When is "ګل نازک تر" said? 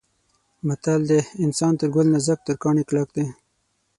1.93-2.53